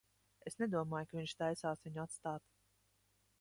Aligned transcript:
Es 0.51 0.55
nedomāju, 0.61 1.07
ka 1.11 1.19
viņš 1.19 1.35
taisās 1.43 1.85
viņu 1.85 2.03
atstāt. 2.07 2.49